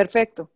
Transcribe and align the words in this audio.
Perfecto. 0.00 0.50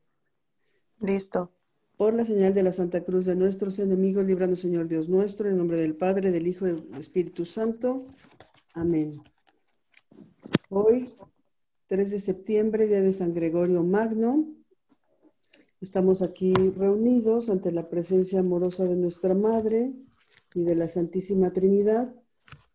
Listo. 1.00 1.52
Por 1.98 2.14
la 2.14 2.24
señal 2.24 2.54
de 2.54 2.62
la 2.62 2.72
Santa 2.72 3.04
Cruz 3.04 3.26
de 3.26 3.36
nuestros 3.36 3.78
enemigos, 3.78 4.24
líbranos, 4.24 4.60
Señor 4.60 4.88
Dios 4.88 5.10
nuestro, 5.10 5.50
en 5.50 5.58
nombre 5.58 5.76
del 5.76 5.96
Padre, 5.96 6.32
del 6.32 6.46
Hijo 6.46 6.66
y 6.66 6.72
del 6.72 6.94
Espíritu 6.94 7.44
Santo. 7.44 8.06
Amén. 8.72 9.22
Hoy, 10.70 11.14
3 11.88 12.12
de 12.12 12.20
septiembre, 12.20 12.86
día 12.86 13.02
de 13.02 13.12
San 13.12 13.34
Gregorio 13.34 13.82
Magno, 13.82 14.48
estamos 15.78 16.22
aquí 16.22 16.54
reunidos 16.54 17.50
ante 17.50 17.70
la 17.70 17.90
presencia 17.90 18.40
amorosa 18.40 18.86
de 18.86 18.96
nuestra 18.96 19.34
Madre 19.34 19.92
y 20.54 20.64
de 20.64 20.74
la 20.74 20.88
Santísima 20.88 21.52
Trinidad 21.52 22.14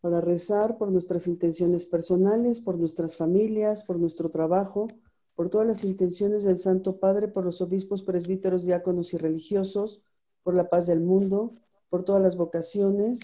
para 0.00 0.20
rezar 0.20 0.78
por 0.78 0.92
nuestras 0.92 1.26
intenciones 1.26 1.84
personales, 1.84 2.60
por 2.60 2.78
nuestras 2.78 3.16
familias, 3.16 3.82
por 3.82 3.98
nuestro 3.98 4.30
trabajo, 4.30 4.86
por 5.40 5.48
todas 5.48 5.66
las 5.66 5.84
intenciones 5.84 6.44
del 6.44 6.58
Santo 6.58 6.98
Padre, 6.98 7.26
por 7.26 7.46
los 7.46 7.62
obispos, 7.62 8.02
presbíteros, 8.02 8.62
diáconos 8.62 9.14
y 9.14 9.16
religiosos, 9.16 10.02
por 10.42 10.52
la 10.52 10.68
paz 10.68 10.86
del 10.86 11.00
mundo, 11.00 11.54
por 11.88 12.04
todas 12.04 12.20
las 12.20 12.36
vocaciones, 12.36 13.20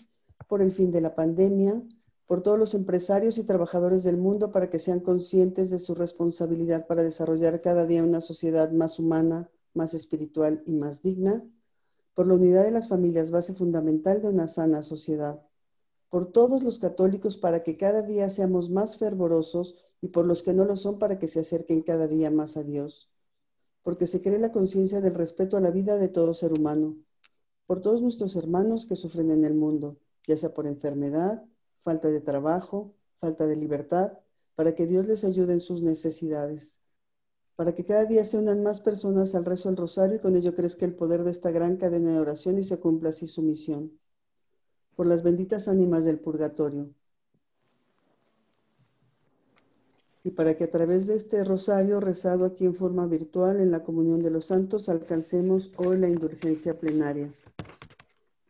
por 0.48 0.62
el 0.62 0.73
fin 0.73 0.93
de 0.93 1.02
la 1.02 1.15
pandemia, 1.15 1.83
por 2.27 2.43
todos 2.43 2.59
los 2.59 2.73
empresarios 2.73 3.37
y 3.37 3.45
trabajadores 3.45 4.02
del 4.02 4.16
mundo 4.16 4.51
para 4.51 4.71
que 4.71 4.79
sean 4.79 5.01
conscientes 5.01 5.69
de 5.69 5.79
su 5.79 5.95
responsabilidad 5.95 6.87
para 6.87 7.02
desarrollar 7.02 7.60
cada 7.60 7.84
día 7.84 8.02
una 8.02 8.23
sociedad 8.23 8.73
más 8.73 8.98
humana, 8.98 9.51
más 9.74 9.93
espiritual 9.93 10.62
y 10.65 10.73
más 10.73 11.02
digna, 11.02 11.45
por 12.15 12.27
la 12.27 12.33
unidad 12.33 12.65
de 12.65 12.71
las 12.71 12.88
familias, 12.88 13.30
base 13.30 13.52
fundamental 13.52 14.23
de 14.23 14.29
una 14.30 14.48
sana 14.48 14.83
sociedad, 14.85 15.46
por 16.16 16.33
todos 16.33 16.62
los 16.62 16.79
católicos 16.79 17.37
para 17.37 17.62
que 17.62 17.77
cada 17.77 18.01
día 18.01 18.30
seamos 18.30 18.70
más 18.70 18.97
fervorosos 18.97 19.74
y 20.01 20.09
por 20.09 20.24
los 20.24 20.43
que 20.43 20.55
no 20.55 20.65
lo 20.65 20.74
son 20.74 20.98
para 20.98 21.19
que 21.19 21.29
se 21.29 21.41
acerquen 21.41 21.83
cada 21.83 22.09
día 22.09 22.30
más 22.30 22.57
a 22.57 22.62
Dios, 22.62 23.11
porque 23.83 24.07
se 24.07 24.23
cree 24.23 24.38
la 24.38 24.51
conciencia 24.51 25.02
del 25.02 25.15
respeto 25.15 25.59
a 25.59 25.60
la 25.60 25.71
vida 25.71 25.98
de 25.98 26.09
todo 26.09 26.32
ser 26.32 26.54
humano, 26.54 26.96
por 27.66 27.82
todos 27.82 28.01
nuestros 28.01 28.35
hermanos 28.35 28.87
que 28.87 28.96
sufren 28.96 29.30
en 29.30 29.45
el 29.45 29.52
mundo, 29.52 29.99
ya 30.26 30.38
sea 30.38 30.54
por 30.54 30.66
enfermedad, 30.66 31.45
falta 31.85 32.09
de 32.09 32.23
trabajo, 32.23 32.95
falta 33.21 33.46
de 33.46 33.57
libertad, 33.57 34.15
para 34.54 34.74
que 34.74 34.87
Dios 34.87 35.07
les 35.07 35.23
ayude 35.23 35.52
en 35.52 35.60
sus 35.60 35.82
necesidades, 35.82 36.79
para 37.57 37.74
que 37.74 37.85
cada 37.85 38.07
día 38.07 38.24
se 38.24 38.38
unan 38.38 38.63
más 38.63 38.80
personas 38.80 39.35
al 39.35 39.45
rezo 39.45 39.69
del 39.69 39.76
rosario 39.76 40.16
y 40.16 40.21
con 40.21 40.35
ello 40.35 40.54
crezca 40.54 40.87
el 40.87 40.95
poder 40.95 41.24
de 41.24 41.32
esta 41.32 41.51
gran 41.51 41.76
cadena 41.76 42.13
de 42.13 42.21
oración 42.21 42.59
y 42.59 42.65
se 42.65 42.80
cumpla 42.80 43.10
así 43.10 43.26
su 43.26 43.43
misión. 43.43 43.93
Por 44.97 45.07
las 45.07 45.23
benditas 45.23 45.69
ánimas 45.69 46.05
del 46.05 46.19
purgatorio, 46.19 46.91
y 50.27 50.33
para 50.33 50.57
que 50.57 50.65
a 50.65 50.71
través 50.73 51.07
de 51.07 51.15
este 51.15 51.45
rosario 51.45 52.01
rezado 52.01 52.45
aquí 52.45 52.65
en 52.65 52.75
forma 52.75 53.07
virtual 53.07 53.61
en 53.61 53.71
la 53.71 53.85
comunión 53.85 54.25
de 54.25 54.30
los 54.30 54.47
santos 54.47 54.88
alcancemos 54.88 55.71
hoy 55.77 55.99
la 55.99 56.09
indulgencia 56.09 56.80
plenaria. 56.80 57.33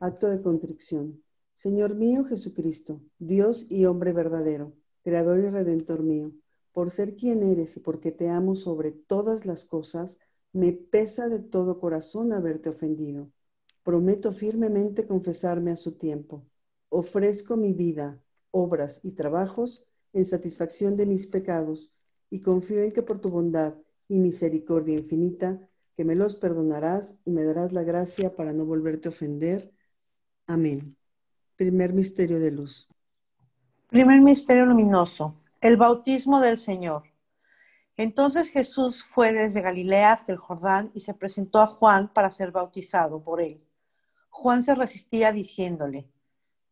Acto 0.01 0.29
de 0.29 0.41
contrición. 0.41 1.23
Señor 1.55 1.95
mío 1.95 2.25
Jesucristo, 2.25 3.03
Dios 3.19 3.67
y 3.71 3.85
hombre 3.85 4.15
verdadero, 4.15 4.73
Creador 5.03 5.39
y 5.39 5.51
Redentor 5.51 6.03
mío, 6.03 6.33
por 6.73 6.91
ser 6.91 7.15
quien 7.15 7.43
eres 7.43 7.77
y 7.77 7.81
porque 7.81 8.11
te 8.11 8.31
amo 8.31 8.57
sobre 8.57 8.93
todas 8.93 9.45
las 9.45 9.67
cosas, 9.67 10.19
me 10.55 10.73
pesa 10.73 11.29
de 11.29 11.41
todo 11.41 11.79
corazón 11.79 12.33
haberte 12.33 12.71
ofendido. 12.71 13.31
Prometo 13.87 14.33
firmemente 14.33 15.07
confesarme 15.07 15.71
a 15.71 15.77
su 15.77 15.93
tiempo. 15.93 16.45
Ofrezco 16.89 17.57
mi 17.57 17.73
vida, 17.73 18.21
obras 18.51 19.05
y 19.05 19.13
trabajos 19.13 19.87
en 20.13 20.27
satisfacción 20.27 20.97
de 20.97 21.07
mis 21.07 21.29
pecados, 21.29 21.93
y 22.29 22.41
confío 22.41 22.83
en 22.83 22.91
que 22.91 23.03
por 23.03 23.21
tu 23.21 23.31
bondad 23.31 23.75
y 24.09 24.19
misericordia 24.19 24.99
infinita, 24.99 25.61
que 25.97 26.05
me 26.05 26.17
los 26.17 26.35
perdonarás 26.35 27.17
y 27.25 27.31
me 27.31 27.45
darás 27.45 27.73
la 27.73 27.85
gracia 27.85 28.35
para 28.35 28.53
no 28.53 28.65
volverte 28.65 29.07
a 29.07 29.11
ofender. 29.13 29.73
Amén. 30.49 30.97
Primer 31.55 31.93
misterio 31.93 32.41
de 32.41 32.51
luz. 32.51 32.89
Primer 33.89 34.21
misterio 34.21 34.67
luminoso, 34.67 35.37
el 35.61 35.77
bautismo 35.77 36.41
del 36.41 36.59
Señor. 36.59 37.05
Entonces 37.97 38.49
Jesús 38.49 39.05
fue 39.05 39.33
desde 39.33 39.61
Galilea 39.61 40.15
hasta 40.15 40.33
el 40.33 40.39
Jordán 40.39 40.91
y 40.93 40.99
se 40.99 41.15
presentó 41.15 41.61
a 41.61 41.69
Juan 41.69 42.13
para 42.13 42.33
ser 42.33 42.51
bautizado 42.51 43.23
por 43.23 43.41
él. 43.41 43.63
Juan 44.39 44.63
se 44.63 44.75
resistía 44.75 45.33
diciéndole, 45.33 46.11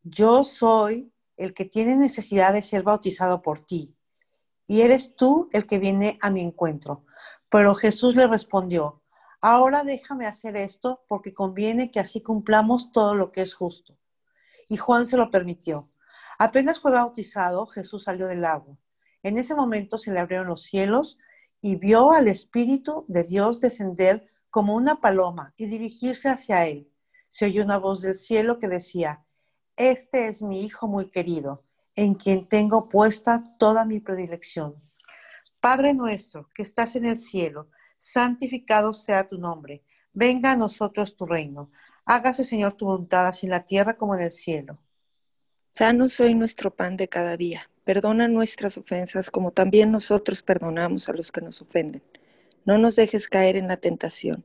yo 0.02 0.44
soy 0.44 1.10
el 1.38 1.54
que 1.54 1.64
tiene 1.64 1.96
necesidad 1.96 2.52
de 2.52 2.60
ser 2.60 2.82
bautizado 2.82 3.40
por 3.40 3.62
ti, 3.62 3.96
y 4.66 4.82
eres 4.82 5.16
tú 5.16 5.48
el 5.50 5.66
que 5.66 5.78
viene 5.78 6.18
a 6.20 6.28
mi 6.28 6.42
encuentro. 6.42 7.06
Pero 7.48 7.74
Jesús 7.74 8.16
le 8.16 8.26
respondió, 8.26 9.02
ahora 9.40 9.82
déjame 9.82 10.26
hacer 10.26 10.58
esto 10.58 11.06
porque 11.08 11.32
conviene 11.32 11.90
que 11.90 12.00
así 12.00 12.20
cumplamos 12.20 12.92
todo 12.92 13.14
lo 13.14 13.32
que 13.32 13.40
es 13.40 13.54
justo. 13.54 13.96
Y 14.68 14.76
Juan 14.76 15.06
se 15.06 15.16
lo 15.16 15.30
permitió. 15.30 15.84
Apenas 16.38 16.78
fue 16.78 16.92
bautizado, 16.92 17.66
Jesús 17.66 18.02
salió 18.02 18.26
del 18.26 18.44
agua. 18.44 18.76
En 19.22 19.38
ese 19.38 19.54
momento 19.54 19.96
se 19.96 20.12
le 20.12 20.20
abrieron 20.20 20.48
los 20.48 20.64
cielos 20.64 21.16
y 21.62 21.76
vio 21.76 22.12
al 22.12 22.28
Espíritu 22.28 23.06
de 23.08 23.24
Dios 23.24 23.58
descender 23.58 24.26
como 24.50 24.74
una 24.74 25.00
paloma 25.00 25.54
y 25.56 25.64
dirigirse 25.64 26.28
hacia 26.28 26.66
él. 26.66 26.90
Se 27.34 27.46
oyó 27.46 27.64
una 27.64 27.78
voz 27.78 28.00
del 28.00 28.14
cielo 28.14 28.60
que 28.60 28.68
decía, 28.68 29.24
este 29.74 30.28
es 30.28 30.40
mi 30.40 30.64
Hijo 30.64 30.86
muy 30.86 31.06
querido, 31.06 31.64
en 31.96 32.14
quien 32.14 32.46
tengo 32.46 32.88
puesta 32.88 33.42
toda 33.58 33.84
mi 33.84 33.98
predilección. 33.98 34.76
Padre 35.58 35.94
nuestro, 35.94 36.48
que 36.54 36.62
estás 36.62 36.94
en 36.94 37.06
el 37.06 37.16
cielo, 37.16 37.70
santificado 37.96 38.94
sea 38.94 39.26
tu 39.26 39.36
nombre. 39.36 39.82
Venga 40.12 40.52
a 40.52 40.56
nosotros 40.56 41.16
tu 41.16 41.26
reino. 41.26 41.72
Hágase, 42.04 42.44
Señor, 42.44 42.74
tu 42.74 42.86
voluntad, 42.86 43.26
así 43.26 43.46
en 43.46 43.50
la 43.50 43.66
tierra 43.66 43.96
como 43.96 44.14
en 44.14 44.22
el 44.22 44.30
cielo. 44.30 44.78
Danos 45.74 46.20
hoy 46.20 46.36
nuestro 46.36 46.72
pan 46.72 46.96
de 46.96 47.08
cada 47.08 47.36
día. 47.36 47.68
Perdona 47.82 48.28
nuestras 48.28 48.78
ofensas 48.78 49.32
como 49.32 49.50
también 49.50 49.90
nosotros 49.90 50.40
perdonamos 50.40 51.08
a 51.08 51.12
los 51.12 51.32
que 51.32 51.40
nos 51.40 51.60
ofenden. 51.60 52.04
No 52.64 52.78
nos 52.78 52.94
dejes 52.94 53.26
caer 53.26 53.56
en 53.56 53.66
la 53.66 53.76
tentación 53.76 54.44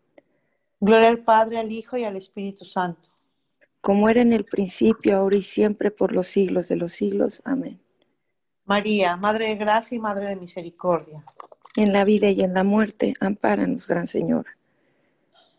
Gloria 0.83 1.09
al 1.09 1.19
Padre, 1.19 1.59
al 1.59 1.71
Hijo 1.71 1.95
y 1.95 2.05
al 2.05 2.15
Espíritu 2.15 2.65
Santo. 2.65 3.07
Como 3.81 4.09
era 4.09 4.21
en 4.21 4.33
el 4.33 4.45
principio, 4.45 5.15
ahora 5.15 5.35
y 5.35 5.43
siempre, 5.43 5.91
por 5.91 6.11
los 6.11 6.25
siglos 6.25 6.69
de 6.69 6.75
los 6.75 6.93
siglos. 6.93 7.39
Amén. 7.45 7.79
María, 8.65 9.15
Madre 9.15 9.49
de 9.49 9.55
Gracia 9.57 9.95
y 9.95 9.99
Madre 9.99 10.29
de 10.29 10.37
Misericordia. 10.37 11.23
En 11.75 11.93
la 11.93 12.03
vida 12.03 12.31
y 12.31 12.41
en 12.41 12.55
la 12.55 12.63
muerte, 12.63 13.13
ampáranos, 13.19 13.87
Gran 13.87 14.07
Señora. 14.07 14.57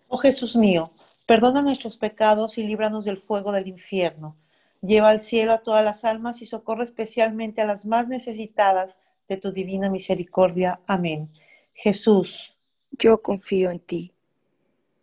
Oh 0.09 0.19
Jesús 0.19 0.57
mío, 0.57 0.91
perdona 1.25 1.63
nuestros 1.63 1.97
pecados 1.97 2.59
y 2.59 2.65
líbranos 2.65 3.05
del 3.05 3.19
fuego 3.19 3.53
del 3.53 3.69
infierno. 3.69 4.37
Lleva 4.81 5.11
al 5.11 5.21
cielo 5.21 5.53
a 5.53 5.63
todas 5.63 5.85
las 5.85 6.05
almas 6.05 6.43
y 6.43 6.47
socorre 6.47 6.83
especialmente 6.83 7.61
a 7.61 7.67
las 7.67 7.87
más 7.87 8.09
necesitadas 8.09 8.99
de 9.29 9.37
tu 9.37 9.53
divina 9.53 9.89
misericordia. 9.89 10.81
Amén. 10.89 11.31
Jesús. 11.75 12.57
Yo 12.91 13.23
confío 13.23 13.71
en 13.71 13.79
ti. 13.79 14.12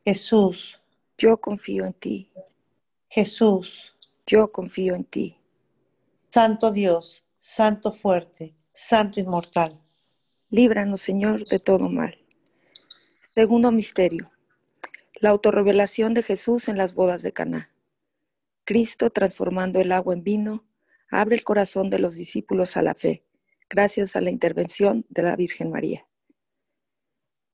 Jesús. 0.10 0.82
Yo 1.20 1.38
confío 1.38 1.86
en 1.86 1.94
ti. 1.94 2.32
Jesús. 3.10 3.96
Yo 4.26 4.52
confío 4.52 4.96
en 4.96 5.04
ti. 5.04 5.38
Santo 6.32 6.72
Dios, 6.72 7.24
Santo 7.38 7.92
fuerte, 7.92 8.56
Santo 8.74 9.20
inmortal. 9.20 9.80
Líbranos, 10.50 11.02
Señor, 11.02 11.46
de 11.46 11.60
todo 11.60 11.90
mal. 11.90 12.18
Segundo 13.36 13.72
misterio. 13.72 14.32
La 15.14 15.30
autorrevelación 15.30 16.16
de 16.16 16.24
Jesús 16.24 16.70
en 16.70 16.78
las 16.80 16.96
bodas 16.96 17.22
de 17.22 17.32
Caná. 17.32 17.72
Cristo, 18.66 19.12
transformando 19.12 19.80
el 19.80 19.92
agua 19.92 20.16
en 20.16 20.24
vino, 20.24 20.66
abre 21.12 21.36
el 21.36 21.44
corazón 21.44 21.92
de 21.92 22.00
los 22.00 22.16
discípulos 22.16 22.78
a 22.78 22.82
la 22.82 22.96
fe, 22.96 23.24
gracias 23.70 24.16
a 24.16 24.22
la 24.22 24.32
intervención 24.32 25.06
de 25.10 25.22
la 25.22 25.36
Virgen 25.36 25.70
María. 25.70 26.09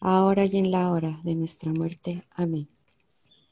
ahora 0.00 0.44
y 0.44 0.56
en 0.58 0.70
la 0.70 0.90
hora 0.90 1.20
de 1.24 1.34
nuestra 1.34 1.72
muerte. 1.72 2.22
Amén. 2.30 2.68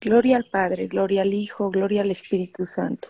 Gloria 0.00 0.36
al 0.36 0.44
Padre, 0.44 0.88
gloria 0.88 1.22
al 1.22 1.34
Hijo, 1.34 1.70
gloria 1.70 2.02
al 2.02 2.10
Espíritu 2.10 2.66
Santo. 2.66 3.08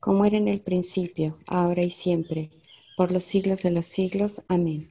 Como 0.00 0.24
era 0.24 0.36
en 0.36 0.48
el 0.48 0.60
principio, 0.60 1.38
ahora 1.46 1.82
y 1.82 1.90
siempre, 1.90 2.50
por 2.96 3.10
los 3.10 3.24
siglos 3.24 3.62
de 3.62 3.70
los 3.70 3.86
siglos. 3.86 4.42
Amén. 4.48 4.88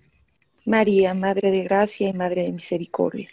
María, 0.66 1.14
Madre 1.14 1.52
de 1.52 1.64
Gracia 1.64 2.10
y 2.10 2.14
Madre 2.14 2.44
de 2.44 2.52
Misericordia. 2.52 3.30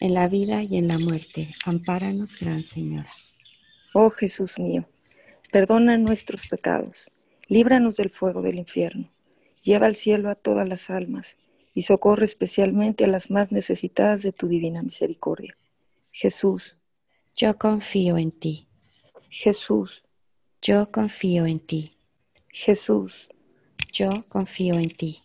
En 0.00 0.14
la 0.14 0.28
vida 0.28 0.62
y 0.62 0.76
en 0.76 0.86
la 0.86 0.98
muerte, 0.98 1.54
ampáranos, 1.64 2.38
Gran 2.38 2.62
Señora. 2.62 3.12
Oh 3.94 4.10
Jesús 4.10 4.58
mío, 4.58 4.86
perdona 5.50 5.98
nuestros 5.98 6.46
pecados, 6.46 7.10
líbranos 7.48 7.96
del 7.96 8.10
fuego 8.10 8.42
del 8.42 8.58
infierno, 8.58 9.10
lleva 9.62 9.86
al 9.86 9.96
cielo 9.96 10.30
a 10.30 10.34
todas 10.36 10.68
las 10.68 10.90
almas 10.90 11.36
y 11.78 11.82
socorre 11.82 12.24
especialmente 12.24 13.04
a 13.04 13.06
las 13.06 13.30
más 13.30 13.52
necesitadas 13.52 14.22
de 14.22 14.32
tu 14.32 14.48
divina 14.48 14.82
misericordia. 14.82 15.56
Jesús, 16.10 16.76
yo 17.36 17.56
confío 17.56 18.18
en 18.18 18.32
ti. 18.32 18.66
Jesús, 19.30 20.02
yo 20.60 20.90
confío 20.90 21.46
en 21.46 21.60
ti. 21.60 21.96
Jesús, 22.48 23.28
yo 23.92 24.24
confío 24.28 24.74
en 24.74 24.90
ti. 24.90 25.22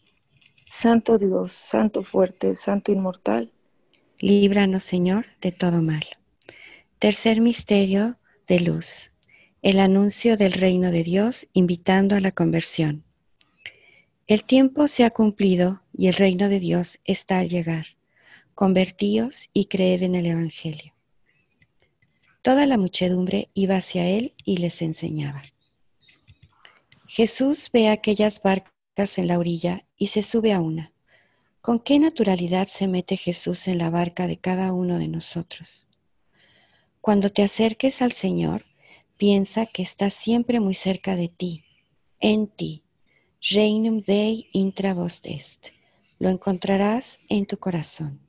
Santo 0.70 1.18
Dios, 1.18 1.54
Santo 1.54 2.04
fuerte, 2.04 2.54
Santo 2.54 2.92
inmortal, 2.92 3.52
líbranos 4.20 4.84
Señor 4.84 5.26
de 5.42 5.54
todo 5.54 5.82
mal. 5.82 6.06
Tercer 7.00 7.42
misterio 7.42 8.20
de 8.46 8.60
luz, 8.60 9.10
el 9.64 9.80
anuncio 9.80 10.38
del 10.38 10.54
reino 10.54 10.92
de 10.92 11.02
Dios 11.02 11.48
invitando 11.54 12.16
a 12.16 12.20
la 12.20 12.32
conversión. 12.32 13.03
El 14.26 14.46
tiempo 14.46 14.88
se 14.88 15.04
ha 15.04 15.10
cumplido 15.10 15.82
y 15.94 16.08
el 16.08 16.14
reino 16.14 16.48
de 16.48 16.60
Dios 16.60 17.00
está 17.04 17.40
al 17.40 17.50
llegar. 17.50 17.88
Convertíos 18.56 19.50
y 19.52 19.66
creed 19.66 20.04
en 20.04 20.16
el 20.16 20.26
Evangelio. 20.28 20.94
Toda 22.42 22.66
la 22.66 22.78
muchedumbre 22.78 23.50
iba 23.54 23.76
hacia 23.76 24.08
él 24.08 24.34
y 24.46 24.58
les 24.58 24.82
enseñaba. 24.82 25.44
Jesús 27.08 27.70
ve 27.74 27.90
aquellas 27.90 28.42
barcas 28.42 29.18
en 29.18 29.28
la 29.28 29.40
orilla 29.40 29.86
y 29.98 30.08
se 30.08 30.24
sube 30.24 30.54
a 30.54 30.62
una. 30.62 30.94
¿Con 31.62 31.80
qué 31.80 32.00
naturalidad 32.00 32.68
se 32.70 32.88
mete 32.88 33.18
Jesús 33.18 33.68
en 33.68 33.78
la 33.78 33.90
barca 33.90 34.28
de 34.28 34.38
cada 34.38 34.72
uno 34.74 35.00
de 35.00 35.08
nosotros? 35.08 35.86
Cuando 37.02 37.30
te 37.30 37.44
acerques 37.44 38.02
al 38.02 38.14
Señor, 38.14 38.66
piensa 39.18 39.66
que 39.66 39.82
está 39.84 40.10
siempre 40.10 40.60
muy 40.62 40.74
cerca 40.74 41.18
de 41.18 41.28
ti, 41.28 41.64
en 42.20 42.48
ti. 42.48 42.83
Reinum 43.52 44.00
Dei 44.00 44.48
intra 44.54 44.94
vos 44.94 45.20
est. 45.26 45.74
Lo 46.18 46.30
encontrarás 46.30 47.20
en 47.28 47.46
tu 47.46 47.58
corazón. 47.58 48.22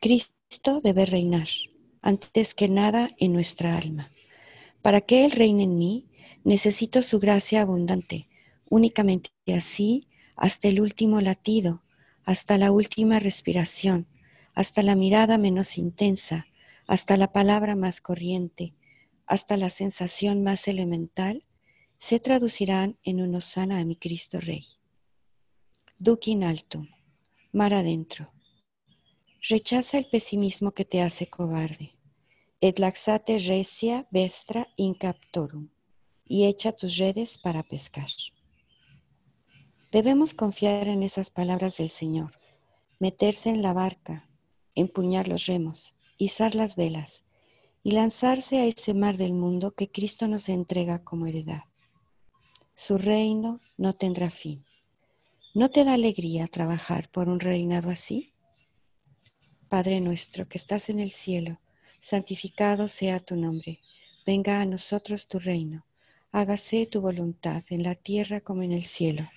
Cristo 0.00 0.80
debe 0.80 1.04
reinar, 1.04 1.48
antes 2.00 2.54
que 2.54 2.68
nada, 2.68 3.10
en 3.18 3.32
nuestra 3.32 3.76
alma. 3.76 4.12
Para 4.82 5.00
que 5.00 5.24
Él 5.24 5.32
reine 5.32 5.64
en 5.64 5.78
mí, 5.78 6.06
necesito 6.44 7.02
su 7.02 7.18
gracia 7.18 7.62
abundante, 7.62 8.28
únicamente 8.70 9.30
así 9.52 10.06
hasta 10.36 10.68
el 10.68 10.80
último 10.80 11.20
latido, 11.20 11.82
hasta 12.24 12.56
la 12.56 12.70
última 12.70 13.18
respiración, 13.18 14.06
hasta 14.54 14.84
la 14.84 14.94
mirada 14.94 15.38
menos 15.38 15.76
intensa, 15.76 16.46
hasta 16.86 17.16
la 17.16 17.32
palabra 17.32 17.74
más 17.74 18.00
corriente, 18.00 18.74
hasta 19.26 19.56
la 19.56 19.70
sensación 19.70 20.44
más 20.44 20.68
elemental, 20.68 21.42
se 21.98 22.20
traducirán 22.20 22.98
en 23.02 23.20
un 23.20 23.34
osana 23.34 23.78
a 23.78 23.84
mi 23.84 23.96
Cristo 23.96 24.40
Rey. 24.40 24.64
Duc 25.98 26.28
in 26.28 26.44
altum, 26.44 26.88
mar 27.52 27.74
adentro. 27.74 28.30
Rechaza 29.48 29.98
el 29.98 30.06
pesimismo 30.06 30.72
que 30.72 30.84
te 30.84 31.02
hace 31.02 31.28
cobarde. 31.28 31.94
Et 32.60 32.78
laxate 32.78 33.38
recia 33.38 34.06
vestra 34.10 34.68
in 34.76 34.94
captorum. 34.94 35.68
Y 36.24 36.46
echa 36.46 36.72
tus 36.72 36.96
redes 36.96 37.38
para 37.38 37.62
pescar. 37.62 38.08
Debemos 39.90 40.34
confiar 40.34 40.88
en 40.88 41.02
esas 41.02 41.30
palabras 41.30 41.78
del 41.78 41.88
Señor, 41.88 42.38
meterse 42.98 43.48
en 43.48 43.62
la 43.62 43.72
barca, 43.72 44.28
empuñar 44.74 45.28
los 45.28 45.46
remos, 45.46 45.94
izar 46.18 46.54
las 46.54 46.76
velas 46.76 47.24
y 47.82 47.92
lanzarse 47.92 48.58
a 48.58 48.66
ese 48.66 48.92
mar 48.92 49.16
del 49.16 49.32
mundo 49.32 49.74
que 49.74 49.90
Cristo 49.90 50.28
nos 50.28 50.48
entrega 50.48 51.02
como 51.04 51.26
heredad. 51.26 51.62
Su 52.78 52.96
reino 52.96 53.60
no 53.76 53.92
tendrá 53.92 54.30
fin. 54.30 54.64
¿No 55.52 55.68
te 55.68 55.82
da 55.82 55.94
alegría 55.94 56.46
trabajar 56.46 57.10
por 57.10 57.28
un 57.28 57.40
reinado 57.40 57.90
así? 57.90 58.32
Padre 59.68 60.00
nuestro 60.00 60.46
que 60.48 60.58
estás 60.58 60.88
en 60.88 61.00
el 61.00 61.10
cielo, 61.10 61.58
santificado 62.00 62.86
sea 62.86 63.18
tu 63.18 63.34
nombre. 63.34 63.80
Venga 64.24 64.60
a 64.60 64.64
nosotros 64.64 65.26
tu 65.26 65.40
reino. 65.40 65.86
Hágase 66.30 66.86
tu 66.86 67.00
voluntad 67.00 67.64
en 67.70 67.82
la 67.82 67.96
tierra 67.96 68.42
como 68.42 68.62
en 68.62 68.70
el 68.70 68.84
cielo. 68.84 69.28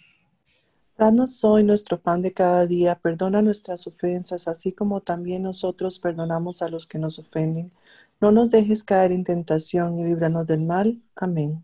Danos 0.96 1.44
hoy 1.44 1.64
nuestro 1.64 2.00
pan 2.00 2.22
de 2.22 2.34
cada 2.34 2.68
día, 2.68 2.94
perdona 2.94 3.42
nuestras 3.42 3.88
ofensas, 3.88 4.48
así 4.48 4.72
como 4.72 5.02
también 5.02 5.42
nosotros 5.42 5.98
perdonamos 5.98 6.62
a 6.62 6.70
los 6.70 6.86
que 6.86 7.00
nos 7.00 7.18
ofenden. 7.18 7.72
No 8.20 8.32
nos 8.32 8.52
dejes 8.52 8.84
caer 8.84 9.12
en 9.12 9.24
tentación 9.24 9.96
y 9.96 10.04
líbranos 10.04 10.46
del 10.46 10.62
mal. 10.62 11.02
Amén. 11.16 11.64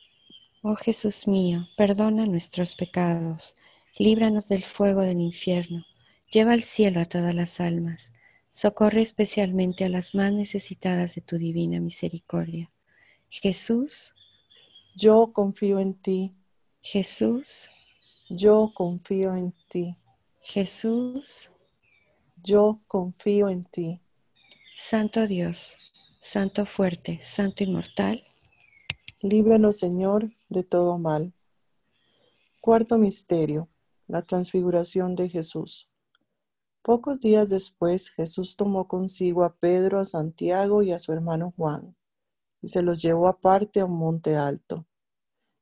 Oh 0.63 0.75
Jesús 0.75 1.27
mío, 1.27 1.67
perdona 1.75 2.27
nuestros 2.27 2.75
pecados, 2.75 3.55
líbranos 3.97 4.47
del 4.47 4.63
fuego 4.63 5.01
del 5.01 5.19
infierno, 5.19 5.83
lleva 6.31 6.53
al 6.53 6.61
cielo 6.61 7.01
a 7.01 7.05
todas 7.05 7.33
las 7.33 7.59
almas, 7.59 8.11
socorre 8.51 9.01
especialmente 9.01 9.85
a 9.85 9.89
las 9.89 10.13
más 10.13 10.31
necesitadas 10.31 11.15
de 11.15 11.21
tu 11.21 11.39
divina 11.39 11.79
misericordia. 11.79 12.71
Jesús, 13.29 14.13
Yo 14.95 15.33
confío 15.33 15.79
en 15.79 15.95
ti, 15.95 16.35
Jesús, 16.83 17.71
yo 18.29 18.71
confío 18.75 19.35
en 19.35 19.55
ti, 19.67 19.97
Jesús, 20.41 21.49
yo 22.35 22.81
confío 22.87 23.49
en 23.49 23.63
ti. 23.63 23.99
Santo 24.77 25.25
Dios, 25.25 25.75
Santo 26.21 26.67
fuerte, 26.67 27.19
Santo 27.23 27.63
inmortal, 27.63 28.23
Líbranos, 29.23 29.77
Señor, 29.77 30.31
de 30.49 30.63
todo 30.63 30.97
mal. 30.97 31.31
Cuarto 32.59 32.97
misterio, 32.97 33.69
la 34.07 34.23
transfiguración 34.23 35.15
de 35.15 35.29
Jesús. 35.29 35.91
Pocos 36.81 37.19
días 37.19 37.51
después, 37.51 38.09
Jesús 38.09 38.55
tomó 38.55 38.87
consigo 38.87 39.43
a 39.43 39.53
Pedro, 39.55 39.99
a 39.99 40.05
Santiago 40.05 40.81
y 40.81 40.91
a 40.91 40.97
su 40.97 41.13
hermano 41.13 41.53
Juan, 41.55 41.95
y 42.63 42.69
se 42.69 42.81
los 42.81 42.99
llevó 42.99 43.27
aparte 43.27 43.81
a 43.81 43.85
un 43.85 43.95
monte 43.95 44.37
alto. 44.37 44.87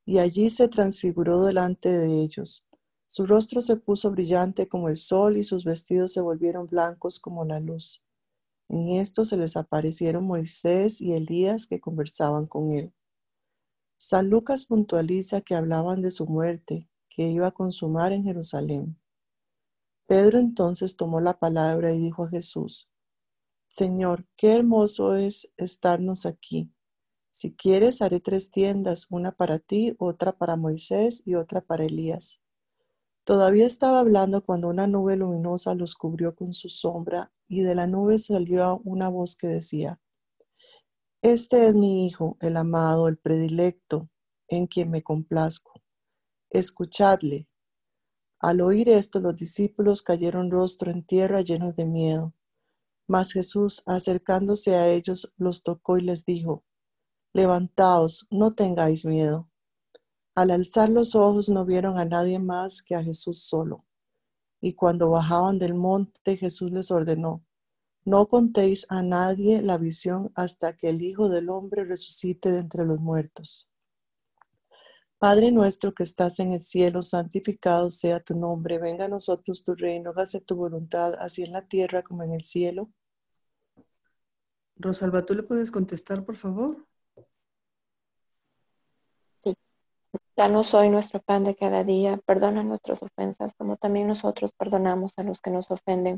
Y 0.06 0.20
allí 0.20 0.50
se 0.50 0.70
transfiguró 0.70 1.44
delante 1.44 1.90
de 1.90 2.22
ellos. 2.22 2.66
Su 3.08 3.26
rostro 3.26 3.62
se 3.62 3.76
puso 3.76 4.10
brillante 4.10 4.70
como 4.70 4.88
el 4.88 4.96
sol 4.96 5.36
y 5.36 5.44
sus 5.44 5.66
vestidos 5.66 6.14
se 6.14 6.22
volvieron 6.22 6.68
blancos 6.68 7.20
como 7.20 7.44
la 7.44 7.60
luz. 7.60 8.02
En 8.70 8.88
esto 8.88 9.26
se 9.26 9.36
les 9.36 9.58
aparecieron 9.58 10.26
Moisés 10.26 11.02
y 11.02 11.12
Elías 11.12 11.68
que 11.68 11.82
conversaban 11.82 12.46
con 12.46 12.72
él. 12.72 12.94
San 14.02 14.30
Lucas 14.30 14.64
puntualiza 14.64 15.42
que 15.42 15.56
hablaban 15.56 16.02
de 16.02 16.10
su 16.10 16.26
muerte, 16.26 16.88
que 17.10 17.28
iba 17.28 17.48
a 17.48 17.52
consumar 17.52 18.14
en 18.14 18.24
Jerusalén. 18.24 18.98
Pedro 20.08 20.40
entonces 20.40 20.96
tomó 20.96 21.20
la 21.20 21.38
palabra 21.38 21.94
y 21.94 22.00
dijo 22.00 22.24
a 22.24 22.30
Jesús, 22.30 22.94
Señor, 23.68 24.26
qué 24.38 24.56
hermoso 24.56 25.16
es 25.16 25.52
estarnos 25.58 26.26
aquí. 26.26 26.72
Si 27.30 27.54
quieres, 27.54 28.02
haré 28.02 28.22
tres 28.22 28.52
tiendas, 28.52 29.08
una 29.10 29.34
para 29.34 29.60
ti, 29.60 29.94
otra 30.00 30.32
para 30.32 30.56
Moisés 30.56 31.22
y 31.26 31.36
otra 31.36 31.60
para 31.60 31.84
Elías. 31.84 32.40
Todavía 33.26 33.66
estaba 33.66 34.00
hablando 34.00 34.46
cuando 34.46 34.70
una 34.70 34.88
nube 34.88 35.18
luminosa 35.18 35.76
los 35.76 35.96
cubrió 35.96 36.36
con 36.36 36.54
su 36.54 36.70
sombra 36.70 37.34
y 37.50 37.64
de 37.64 37.76
la 37.76 37.86
nube 37.86 38.18
salió 38.18 38.80
una 38.86 39.10
voz 39.10 39.36
que 39.36 39.48
decía, 39.48 40.00
Este 41.22 41.68
es 41.68 41.76
mi 41.76 42.08
Hijo, 42.08 42.38
el 42.40 42.56
amado, 42.56 43.10
el 43.10 43.18
predilecto, 43.18 44.10
en 44.48 44.68
quien 44.68 44.90
me 44.90 45.04
complazco. 45.04 45.74
Escuchadle. 46.50 47.50
Al 48.40 48.62
oír 48.62 48.88
esto, 48.88 49.20
los 49.20 49.36
discípulos 49.36 50.02
cayeron 50.02 50.50
rostro 50.50 50.92
en 50.92 51.04
tierra 51.04 51.42
llenos 51.42 51.76
de 51.76 51.86
miedo. 51.86 52.34
Mas 53.06 53.34
Jesús, 53.34 53.84
acercándose 53.86 54.78
a 54.78 54.88
ellos, 54.88 55.34
los 55.36 55.62
tocó 55.62 55.98
y 55.98 56.04
les 56.04 56.24
dijo, 56.24 56.64
Levantaos, 57.34 58.26
no 58.32 58.52
tengáis 58.52 59.04
miedo. 59.04 59.50
Al 60.36 60.52
alzar 60.52 60.88
los 60.88 61.16
ojos 61.16 61.50
no 61.50 61.66
vieron 61.66 61.98
a 61.98 62.06
nadie 62.06 62.40
más 62.40 62.82
que 62.82 62.96
a 62.96 63.04
Jesús 63.04 63.44
solo. 63.44 63.76
Y 64.62 64.74
cuando 64.74 65.10
bajaban 65.10 65.60
del 65.60 65.74
monte, 65.74 66.38
Jesús 66.38 66.72
les 66.72 66.92
ordenó, 66.92 67.44
No 68.06 68.28
contéis 68.28 68.86
a 68.90 69.02
nadie 69.02 69.62
la 69.62 69.78
visión 69.78 70.32
hasta 70.36 70.76
que 70.76 70.90
el 70.90 71.02
Hijo 71.02 71.30
del 71.30 71.50
Hombre 71.50 71.84
resucite 71.84 72.52
de 72.52 72.60
entre 72.60 72.86
los 72.86 73.00
muertos. 73.00 73.70
Padre 75.20 75.52
nuestro 75.52 75.94
que 75.94 76.04
estás 76.04 76.40
en 76.40 76.54
el 76.54 76.62
cielo, 76.62 77.02
santificado 77.02 77.90
sea 77.90 78.22
tu 78.22 78.40
nombre, 78.40 78.80
venga 78.80 79.06
a 79.06 79.10
nosotros 79.10 79.66
tu 79.66 79.76
reino, 79.76 80.12
hágase 80.12 80.40
tu 80.40 80.56
voluntad, 80.56 81.14
así 81.20 81.44
en 81.44 81.52
la 81.52 81.68
tierra 81.68 82.04
como 82.04 82.24
en 82.24 82.34
el 82.34 82.42
cielo. 82.42 82.90
Rosalba, 84.78 85.26
¿tú 85.26 85.36
le 85.36 85.44
puedes 85.44 85.72
contestar, 85.72 86.24
por 86.24 86.38
favor? 86.38 86.88
Danos 90.38 90.74
hoy 90.74 90.90
nuestro 90.90 91.22
pan 91.22 91.44
de 91.44 91.54
cada 91.54 91.84
día, 91.84 92.18
perdona 92.26 92.64
nuestras 92.64 93.04
ofensas 93.04 93.54
como 93.58 93.76
también 93.76 94.08
nosotros 94.08 94.54
perdonamos 94.54 95.12
a 95.18 95.24
los 95.24 95.42
que 95.42 95.52
nos 95.52 95.70
ofenden. 95.70 96.18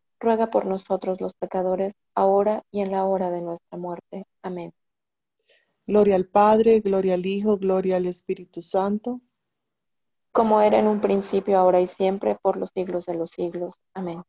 ruega 0.21 0.49
por 0.49 0.65
nosotros 0.65 1.19
los 1.19 1.33
pecadores, 1.33 1.93
ahora 2.15 2.63
y 2.71 2.81
en 2.81 2.91
la 2.91 3.05
hora 3.05 3.29
de 3.29 3.41
nuestra 3.41 3.77
muerte. 3.77 4.25
Amén. 4.41 4.71
Gloria 5.85 6.15
al 6.15 6.27
Padre, 6.27 6.79
gloria 6.79 7.15
al 7.15 7.25
Hijo, 7.25 7.57
gloria 7.57 7.97
al 7.97 8.05
Espíritu 8.05 8.61
Santo. 8.61 9.19
Como 10.31 10.61
era 10.61 10.79
en 10.79 10.87
un 10.87 11.01
principio, 11.01 11.57
ahora 11.57 11.81
y 11.81 11.87
siempre, 11.87 12.37
por 12.41 12.55
los 12.55 12.69
siglos 12.73 13.05
de 13.05 13.15
los 13.15 13.31
siglos. 13.31 13.73
Amén. 13.93 14.23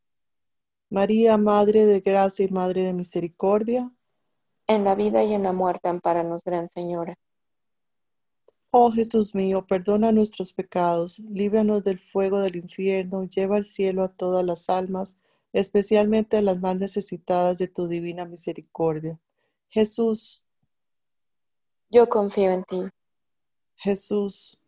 María, 0.91 1.37
Madre 1.37 1.87
de 1.87 2.01
Gracia 2.01 2.45
y 2.45 2.51
Madre 2.51 2.83
de 2.83 2.93
Misericordia. 2.93 3.93
En 4.67 4.85
la 4.85 4.95
vida 4.95 5.23
y 5.23 5.35
en 5.35 5.43
la 5.43 5.53
muerte, 5.53 5.89
ampáranos, 5.89 6.43
Gran 6.45 6.67
Señora. 6.69 7.15
Oh 8.75 8.91
Jesús 8.91 9.35
mío, 9.35 9.67
perdona 9.67 10.13
nuestros 10.13 10.55
pecados, 10.55 11.19
líbranos 11.19 11.85
del 11.85 11.99
fuego 11.99 12.41
del 12.41 12.57
infierno, 12.57 13.25
lleva 13.25 13.57
al 13.57 13.67
cielo 13.67 14.03
a 14.03 14.09
todas 14.09 14.45
las 14.47 14.71
almas, 14.71 15.19
especialmente 15.53 16.37
a 16.37 16.43
las 16.43 16.61
más 16.61 16.77
necesitadas 16.77 17.59
de 17.59 17.69
tu 17.69 17.87
divina 17.89 18.25
misericordia. 18.25 19.19
Jesús, 19.69 20.45
Yo 21.91 22.09
confío 22.09 22.51
en 22.53 22.65
ti. 22.65 22.83
Jesús, 23.77 24.59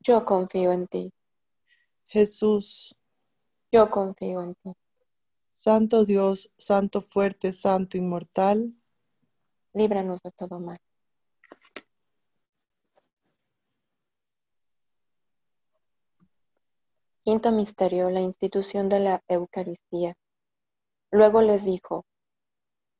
Yo 0.00 0.24
confío 0.24 0.72
en 0.72 0.86
ti. 0.86 1.12
Jesús, 2.06 2.96
Yo 3.72 3.90
confío 3.90 4.42
en 4.42 4.54
ti. 4.56 4.72
Santo 5.56 6.04
Dios, 6.04 6.52
Santo 6.58 7.02
fuerte, 7.02 7.52
Santo 7.52 7.96
inmortal, 7.96 8.74
Líbranos 9.72 10.22
de 10.22 10.30
todo 10.30 10.60
mal. 10.60 10.78
Quinto 17.24 17.52
misterio, 17.52 18.10
la 18.10 18.20
institución 18.20 18.90
de 18.90 19.00
la 19.00 19.22
Eucaristía. 19.28 20.12
Luego 21.10 21.40
les 21.40 21.64
dijo, 21.64 22.04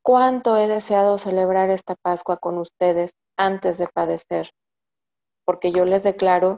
cuánto 0.03 0.57
he 0.57 0.67
deseado 0.67 1.19
celebrar 1.19 1.69
esta 1.69 1.95
Pascua 1.95 2.39
con 2.39 2.57
ustedes 2.57 3.13
antes 3.37 3.77
de 3.77 3.87
padecer, 3.87 4.49
porque 5.45 5.73
yo 5.73 5.85
les 5.85 6.05
declaro 6.05 6.57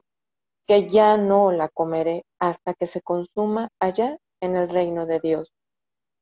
que 0.69 0.89
ya 0.89 1.17
no 1.17 1.51
la 1.51 1.69
comeré 1.69 2.23
hasta 2.39 2.73
que 2.73 2.87
se 2.87 3.03
consuma 3.03 3.71
allá 3.81 4.17
en 4.41 4.55
el 4.55 4.69
reino 4.69 5.05
de 5.05 5.19
Dios. 5.19 5.51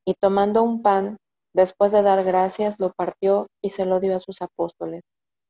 Y 0.07 0.15
tomando 0.15 0.63
un 0.63 0.81
pan, 0.81 1.19
después 1.53 1.93
de 1.93 2.01
dar 2.01 2.25
gracias, 2.25 2.81
lo 2.81 2.91
partió 2.95 3.49
y 3.63 3.69
se 3.69 3.85
lo 3.85 4.01
dio 4.01 4.17
a 4.17 4.19
sus 4.19 4.41
apóstoles. 4.41 5.03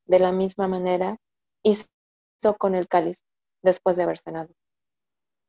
De 0.07 0.19
la 0.19 0.33
misma 0.33 0.67
manera, 0.67 1.19
hizo 1.63 1.87
con 2.59 2.75
el 2.75 2.89
cáliz 2.89 3.21
después 3.63 3.97
de 3.97 4.03
haber 4.03 4.19
cenado. 4.19 4.53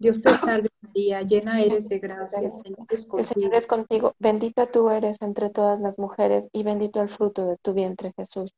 Dios 0.00 0.22
te 0.22 0.30
salve 0.38 0.70
María, 0.80 1.22
llena 1.22 1.60
eres 1.60 1.88
de 1.88 1.98
gracia, 1.98 2.40
el 2.40 2.56
Señor 2.56 2.86
es 2.88 3.04
El 3.04 3.08
contigo. 3.10 3.34
Señor 3.34 3.54
es 3.54 3.66
contigo, 3.66 4.14
bendita 4.18 4.70
tú 4.70 4.88
eres 4.88 5.18
entre 5.20 5.50
todas 5.50 5.78
las 5.78 5.98
mujeres 5.98 6.48
y 6.52 6.62
bendito 6.62 7.02
el 7.02 7.08
fruto 7.08 7.46
de 7.46 7.58
tu 7.58 7.74
vientre, 7.74 8.12
Jesús. 8.16 8.50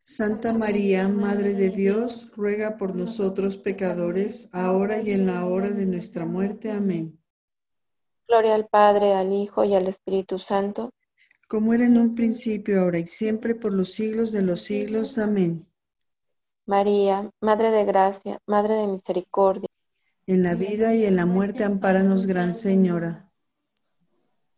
Santa 0.00 0.52
María, 0.52 1.06
Madre 1.08 1.52
de 1.52 1.68
Dios, 1.68 2.32
ruega 2.34 2.78
por 2.78 2.96
nosotros 2.96 3.58
pecadores, 3.58 4.48
ahora 4.52 5.00
y 5.00 5.12
en 5.12 5.26
la 5.26 5.46
hora 5.46 5.70
de 5.70 5.86
nuestra 5.86 6.24
muerte. 6.24 6.72
Amén. 6.72 7.20
Gloria 8.26 8.54
al 8.54 8.66
Padre, 8.66 9.12
al 9.12 9.32
Hijo 9.32 9.64
y 9.64 9.74
al 9.74 9.86
Espíritu 9.86 10.38
Santo. 10.38 10.90
Como 11.46 11.74
era 11.74 11.84
en 11.84 11.98
un 11.98 12.14
principio, 12.14 12.80
ahora 12.80 12.98
y 12.98 13.06
siempre, 13.06 13.54
por 13.54 13.74
los 13.74 13.92
siglos 13.92 14.32
de 14.32 14.40
los 14.40 14.62
siglos. 14.62 15.18
Amén. 15.18 15.66
María, 16.64 17.30
Madre 17.40 17.70
de 17.70 17.84
Gracia, 17.84 18.40
Madre 18.46 18.74
de 18.74 18.86
Misericordia. 18.86 19.68
En 20.26 20.44
la 20.44 20.54
vida 20.54 20.94
y 20.94 21.04
en 21.04 21.16
la 21.16 21.26
muerte, 21.26 21.64
ampáranos, 21.64 22.26
Gran 22.26 22.54
Señora. 22.54 23.28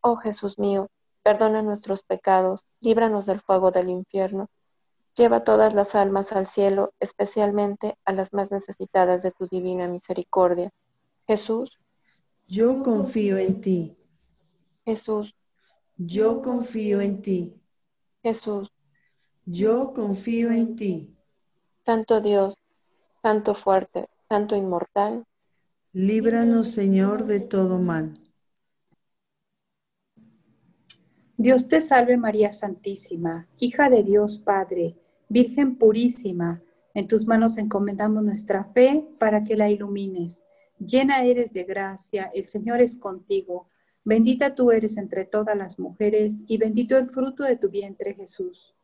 Oh 0.03 0.17
Jesús 0.17 0.59
mío, 0.59 0.91
perdona 1.23 1.63
nuestros 1.63 2.03
pecados, 2.03 2.67
líbranos 2.81 3.25
del 3.25 3.41
fuego 3.41 3.71
del 3.71 3.89
infierno. 3.89 4.51
Lleva 5.17 5.43
todas 5.43 5.73
las 5.73 5.95
almas 5.95 6.33
al 6.33 6.47
cielo, 6.47 6.93
especialmente 7.01 7.97
a 8.05 8.13
las 8.13 8.35
más 8.35 8.51
necesitadas 8.51 9.23
de 9.23 9.31
tu 9.31 9.47
divina 9.47 9.89
misericordia. 9.89 10.71
Jesús, 11.27 11.79
Yo 12.47 12.83
confío 12.83 13.39
en 13.39 13.63
ti. 13.63 13.97
Jesús, 14.85 15.35
Yo 15.97 16.43
confío 16.43 17.01
en 17.01 17.23
ti. 17.23 17.59
Jesús, 18.23 18.71
Yo 19.47 19.95
confío 19.95 20.51
en 20.51 20.77
ti. 20.77 21.17
Santo 21.87 22.21
Dios, 22.21 22.59
Santo 23.23 23.55
fuerte, 23.55 24.11
Santo 24.29 24.57
inmortal. 24.57 25.25
Líbranos, 25.95 26.71
Señor, 26.71 27.25
de 27.25 27.39
todo 27.39 27.79
mal. 27.79 28.19
Dios 31.37 31.69
te 31.69 31.81
salve 31.81 32.17
María 32.17 32.53
Santísima, 32.53 33.47
hija 33.61 33.89
de 33.89 34.03
Dios 34.03 34.39
Padre, 34.39 34.97
Virgen 35.29 35.77
purísima. 35.77 36.61
En 36.95 37.07
tus 37.07 37.29
manos 37.29 37.59
encomendamos 37.59 38.25
nuestra 38.25 38.65
fe 38.65 39.07
para 39.21 39.45
que 39.45 39.55
la 39.55 39.71
ilumines. 39.71 40.45
Llena 40.81 41.23
eres 41.23 41.53
de 41.53 41.63
gracia, 41.63 42.29
el 42.35 42.43
Señor 42.43 42.81
es 42.81 42.99
contigo. 42.99 43.69
Bendita 44.03 44.57
tú 44.57 44.73
eres 44.73 44.97
entre 44.97 45.25
todas 45.25 45.57
las 45.57 45.79
mujeres 45.79 46.43
y 46.49 46.59
bendito 46.59 46.99
el 46.99 47.09
fruto 47.09 47.45
de 47.45 47.55
tu 47.55 47.71
vientre 47.71 48.15
Jesús. 48.15 48.75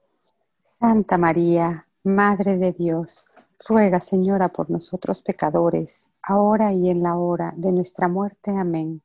Santa 0.62 1.18
María, 1.18 1.88
Madre 2.05 2.57
de 2.57 2.70
Dios, 2.70 3.27
ruega, 3.68 4.01
Señora, 4.01 4.49
por 4.49 4.70
nosotros 4.70 5.23
pecadores, 5.23 6.11
ahora 6.23 6.73
y 6.73 6.90
en 6.90 7.03
la 7.03 7.16
hora 7.16 7.53
de 7.57 7.73
nuestra 7.73 8.09
muerte. 8.09 8.51
Amén. 8.51 9.03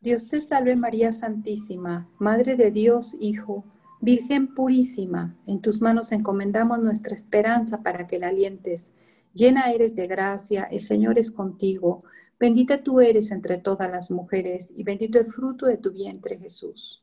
Dios 0.00 0.28
te 0.28 0.40
salve 0.40 0.76
María 0.76 1.10
Santísima, 1.12 2.08
Madre 2.18 2.56
de 2.56 2.70
Dios 2.70 3.16
Hijo, 3.18 3.64
Virgen 4.00 4.54
purísima, 4.54 5.36
en 5.46 5.60
tus 5.60 5.80
manos 5.80 6.12
encomendamos 6.12 6.78
nuestra 6.78 7.14
esperanza 7.14 7.82
para 7.82 8.06
que 8.06 8.18
la 8.20 8.28
alientes. 8.28 8.94
Llena 9.34 9.72
eres 9.72 9.96
de 9.96 10.06
gracia, 10.06 10.68
el 10.70 10.84
Señor 10.84 11.18
es 11.18 11.32
contigo. 11.32 11.98
Bendita 12.38 12.84
tú 12.84 13.00
eres 13.00 13.32
entre 13.32 13.58
todas 13.58 13.90
las 13.90 14.12
mujeres 14.12 14.72
y 14.76 14.84
bendito 14.84 15.18
el 15.18 15.26
fruto 15.26 15.66
de 15.66 15.78
tu 15.78 15.90
vientre 15.90 16.38
Jesús. 16.38 17.02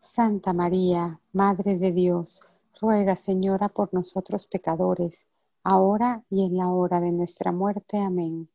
Santa 0.00 0.52
María, 0.52 1.20
Madre 1.32 1.78
de 1.78 1.92
Dios, 1.92 2.42
ruega, 2.80 3.14
Señora, 3.14 3.68
por 3.68 3.94
nosotros 3.94 4.48
pecadores, 4.48 5.28
ahora 5.62 6.22
y 6.30 6.44
en 6.44 6.56
la 6.56 6.68
hora 6.68 7.00
de 7.00 7.12
nuestra 7.12 7.52
muerte. 7.52 7.98
Amén. 7.98 8.48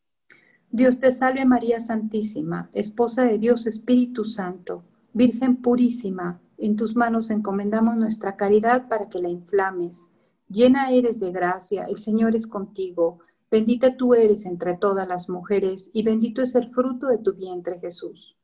Dios 0.70 1.00
te 1.00 1.12
salve 1.12 1.46
María 1.46 1.80
Santísima, 1.80 2.70
Esposa 2.74 3.24
de 3.24 3.38
Dios 3.38 3.65
Espíritu 3.65 4.26
Santo, 4.26 4.84
Virgen 5.13 5.62
purísima, 5.62 6.41
en 6.58 6.76
tus 6.76 6.96
manos 6.96 7.30
encomendamos 7.30 7.96
nuestra 7.96 8.36
caridad 8.36 8.88
para 8.88 9.10
que 9.10 9.20
la 9.20 9.30
inflames. 9.30 10.10
Llena 10.50 10.91
eres 10.91 11.20
de 11.20 11.32
gracia, 11.32 11.86
el 11.86 11.98
Señor 11.98 12.36
es 12.36 12.48
contigo. 12.48 13.20
Bendita 13.50 13.96
tú 13.96 14.13
eres 14.13 14.46
entre 14.46 14.76
todas 14.76 15.08
las 15.08 15.30
mujeres 15.30 15.89
y 15.93 16.04
bendito 16.04 16.41
es 16.41 16.56
el 16.56 16.72
fruto 16.72 17.08
de 17.08 17.20
tu 17.20 17.34
vientre 17.34 17.80
Jesús. 17.80 18.36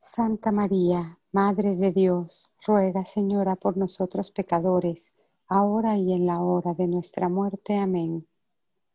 Santa 0.00 0.52
María, 0.52 1.18
Madre 1.32 1.76
de 1.76 1.92
Dios, 1.92 2.50
ruega, 2.66 3.04
Señora, 3.04 3.56
por 3.56 3.76
nosotros 3.76 4.30
pecadores, 4.30 5.14
ahora 5.48 5.96
y 5.96 6.12
en 6.12 6.26
la 6.26 6.40
hora 6.40 6.74
de 6.74 6.88
nuestra 6.88 7.28
muerte. 7.28 7.76
Amén. 7.76 8.26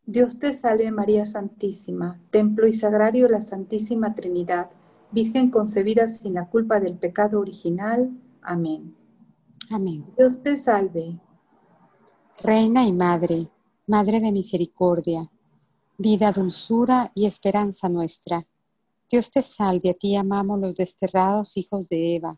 Dios 0.05 0.39
te 0.39 0.53
salve 0.53 0.89
María 0.91 1.25
Santísima, 1.25 2.19
templo 2.31 2.67
y 2.67 2.73
sagrario 2.73 3.25
de 3.25 3.33
la 3.33 3.41
Santísima 3.41 4.15
Trinidad, 4.15 4.69
Virgen 5.11 5.51
concebida 5.51 6.07
sin 6.07 6.33
la 6.33 6.49
culpa 6.49 6.79
del 6.79 6.97
pecado 6.97 7.39
original. 7.39 8.11
Amén. 8.41 8.95
Amén. 9.69 10.05
Dios 10.17 10.41
te 10.43 10.57
salve, 10.57 11.19
Reina 12.43 12.85
y 12.85 12.93
Madre, 12.93 13.49
Madre 13.87 14.19
de 14.19 14.31
Misericordia, 14.31 15.27
vida, 15.97 16.31
dulzura 16.31 17.11
y 17.15 17.25
esperanza 17.25 17.89
nuestra. 17.89 18.45
Dios 19.09 19.31
te 19.31 19.41
salve, 19.41 19.89
a 19.89 19.93
ti 19.95 20.15
amamos 20.15 20.59
los 20.59 20.75
desterrados 20.75 21.57
hijos 21.57 21.89
de 21.89 22.15
Eva. 22.15 22.37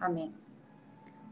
Amén. 0.00 0.34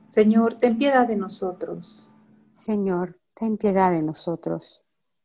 Señor, 0.09 0.55
ten 0.61 0.77
piedad 0.79 1.09
de 1.09 1.17
nosotros. 1.17 2.09
Señor, 2.53 3.17
ten 3.35 3.57
piedad 3.57 3.93
de 3.93 4.03
nosotros. 4.03 4.83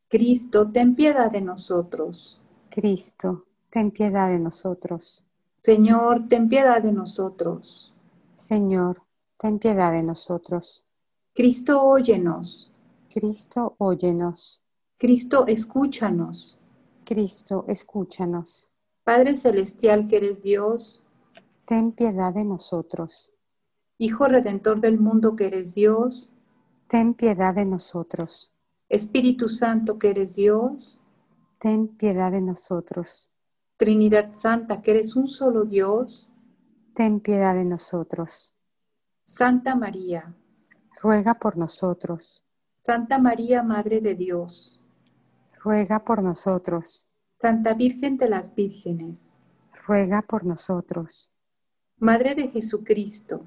Cristo, 0.08 0.70
ten 0.70 0.94
piedad 0.94 1.30
de 1.30 1.42
nosotros. 1.42 2.40
Cristo, 2.70 3.44
ten 3.70 3.90
piedad 3.90 4.30
de 4.30 4.38
nosotros. 4.38 5.24
Señor, 5.56 6.26
ten 6.28 6.48
piedad 6.48 6.82
de 6.82 6.92
nosotros. 6.92 7.94
Señor, 8.34 9.02
ten 9.36 9.58
piedad 9.58 9.92
de 9.92 10.02
nosotros. 10.02 10.84
Cristo, 11.34 11.82
óyenos. 11.82 12.70
Cristo, 13.12 13.74
óyenos. 13.78 14.62
Cristo, 14.98 15.46
escúchanos. 15.46 16.58
Cristo, 17.04 17.64
escúchanos. 17.68 18.70
Padre 19.04 19.36
Celestial 19.36 20.08
que 20.08 20.16
eres 20.16 20.42
Dios, 20.42 21.02
ten 21.66 21.92
piedad 21.92 22.32
de 22.32 22.44
nosotros. 22.44 23.33
Hijo 23.98 24.26
Redentor 24.26 24.80
del 24.80 24.98
mundo 24.98 25.36
que 25.36 25.46
eres 25.46 25.74
Dios, 25.74 26.32
ten 26.88 27.14
piedad 27.14 27.54
de 27.54 27.64
nosotros. 27.64 28.52
Espíritu 28.88 29.48
Santo 29.48 29.98
que 30.00 30.10
eres 30.10 30.34
Dios, 30.34 31.00
ten 31.58 31.86
piedad 31.86 32.32
de 32.32 32.40
nosotros. 32.40 33.30
Trinidad 33.76 34.34
Santa 34.34 34.82
que 34.82 34.90
eres 34.90 35.14
un 35.14 35.28
solo 35.28 35.64
Dios, 35.64 36.32
ten 36.94 37.20
piedad 37.20 37.54
de 37.54 37.64
nosotros. 37.64 38.52
Santa 39.24 39.76
María, 39.76 40.34
ruega 41.00 41.34
por 41.34 41.56
nosotros. 41.56 42.44
Santa 42.74 43.18
María, 43.18 43.62
Madre 43.62 44.00
de 44.00 44.16
Dios, 44.16 44.82
ruega 45.62 46.04
por 46.04 46.20
nosotros. 46.20 47.06
Santa 47.40 47.74
Virgen 47.74 48.16
de 48.16 48.28
las 48.28 48.52
Vírgenes, 48.54 49.38
ruega 49.86 50.22
por 50.22 50.44
nosotros. 50.44 51.30
Madre 51.98 52.34
de 52.34 52.48
Jesucristo, 52.48 53.46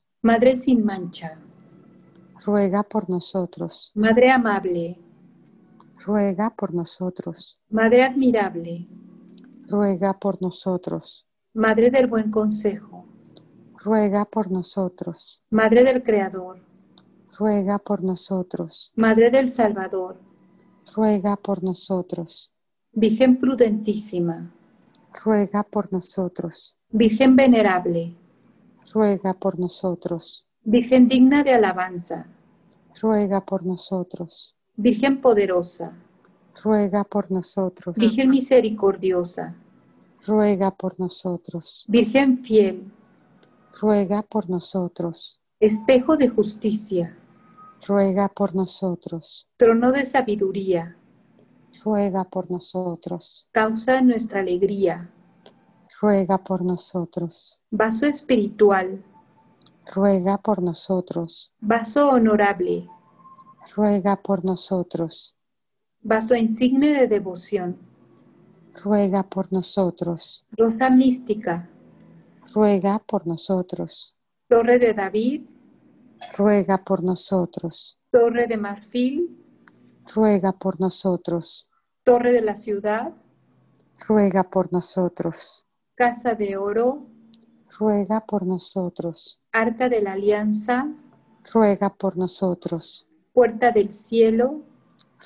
Madre 0.23 0.55
sin 0.55 0.85
mancha, 0.85 1.35
ruega 2.45 2.83
por 2.83 3.09
nosotros. 3.09 3.91
Madre 3.95 4.29
amable, 4.29 4.99
ruega 6.05 6.51
por 6.51 6.75
nosotros. 6.75 7.59
Madre 7.69 8.03
admirable, 8.03 8.87
ruega 9.67 10.13
por 10.19 10.39
nosotros. 10.39 11.27
Madre 11.55 11.89
del 11.89 12.05
buen 12.05 12.29
consejo, 12.29 13.03
ruega 13.83 14.25
por 14.25 14.51
nosotros. 14.51 15.41
Madre 15.49 15.83
del 15.83 16.03
Creador, 16.03 16.59
ruega 17.35 17.79
por 17.79 18.03
nosotros. 18.03 18.91
Madre 18.95 19.31
del 19.31 19.49
Salvador, 19.49 20.19
ruega 20.95 21.35
por 21.35 21.63
nosotros. 21.63 22.53
Virgen 22.91 23.39
prudentísima, 23.39 24.53
ruega 25.23 25.63
por 25.63 25.91
nosotros. 25.91 26.77
Virgen 26.91 27.35
venerable, 27.35 28.15
ruega 28.93 29.33
por 29.33 29.59
nosotros. 29.59 30.45
Virgen 30.63 31.07
digna 31.07 31.43
de 31.43 31.53
alabanza, 31.53 32.27
ruega 33.01 33.41
por 33.45 33.65
nosotros. 33.65 34.55
Virgen 34.75 35.21
poderosa, 35.21 35.93
ruega 36.63 37.03
por 37.03 37.31
nosotros. 37.31 37.97
Virgen 37.97 38.29
misericordiosa, 38.29 39.55
ruega 40.25 40.71
por 40.71 40.99
nosotros. 40.99 41.85
Virgen 41.87 42.37
fiel, 42.39 42.91
ruega 43.79 44.21
por 44.21 44.49
nosotros. 44.49 45.39
Espejo 45.59 46.17
de 46.17 46.29
justicia, 46.29 47.17
ruega 47.87 48.29
por 48.29 48.55
nosotros. 48.55 49.47
Trono 49.57 49.91
de 49.91 50.05
sabiduría, 50.05 50.97
ruega 51.83 52.23
por 52.23 52.51
nosotros. 52.51 53.47
Causa 53.51 53.93
de 53.93 54.01
nuestra 54.03 54.41
alegría, 54.41 55.09
ruega 56.01 56.39
por 56.39 56.63
nosotros. 56.63 57.61
Vaso 57.69 58.07
espiritual, 58.07 59.03
ruega 59.93 60.37
por 60.39 60.61
nosotros. 60.61 61.53
Vaso 61.61 62.09
honorable, 62.09 62.89
ruega 63.75 64.15
por 64.15 64.43
nosotros. 64.43 65.35
Vaso 66.01 66.35
insigne 66.35 66.87
de 66.87 67.07
devoción, 67.07 67.77
ruega 68.83 69.21
por 69.21 69.53
nosotros. 69.53 70.43
Rosa 70.51 70.89
mística, 70.89 71.69
ruega 72.51 72.97
por 72.97 73.27
nosotros. 73.27 74.15
Torre 74.47 74.79
de 74.79 74.93
David, 74.93 75.45
ruega 76.35 76.83
por 76.83 77.03
nosotros. 77.03 77.99
Torre 78.09 78.47
de 78.47 78.57
marfil, 78.57 79.37
ruega 80.15 80.51
por 80.51 80.79
nosotros. 80.79 81.69
Torre 82.03 82.31
de 82.31 82.41
la 82.41 82.55
ciudad, 82.55 83.13
ruega 84.07 84.43
por 84.49 84.73
nosotros. 84.73 85.67
Casa 86.01 86.33
de 86.33 86.57
oro, 86.57 87.05
ruega 87.77 88.25
por 88.25 88.47
nosotros. 88.47 89.39
Arca 89.51 89.87
de 89.87 90.01
la 90.01 90.13
alianza, 90.13 90.87
ruega 91.53 91.93
por 91.93 92.17
nosotros. 92.17 93.07
Puerta 93.33 93.71
del 93.71 93.93
cielo, 93.93 94.63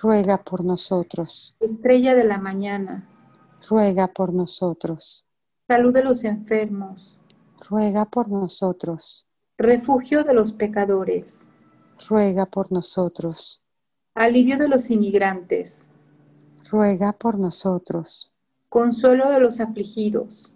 ruega 0.01 0.43
por 0.43 0.65
nosotros. 0.65 1.55
Estrella 1.61 2.13
de 2.13 2.25
la 2.25 2.39
mañana, 2.39 3.07
ruega 3.69 4.07
por 4.07 4.33
nosotros. 4.33 5.25
Salud 5.65 5.93
de 5.93 6.03
los 6.03 6.25
enfermos, 6.25 7.21
ruega 7.69 8.03
por 8.03 8.27
nosotros. 8.27 9.25
Refugio 9.57 10.25
de 10.25 10.33
los 10.33 10.51
pecadores, 10.51 11.47
ruega 12.09 12.45
por 12.45 12.69
nosotros. 12.73 13.61
Alivio 14.13 14.57
de 14.57 14.67
los 14.67 14.89
inmigrantes, 14.89 15.89
ruega 16.69 17.13
por 17.13 17.39
nosotros. 17.39 18.33
Consuelo 18.67 19.31
de 19.31 19.39
los 19.39 19.61
afligidos, 19.61 20.55